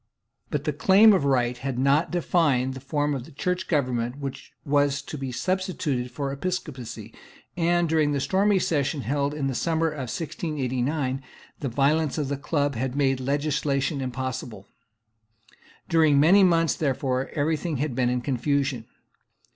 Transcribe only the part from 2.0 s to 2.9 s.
defined the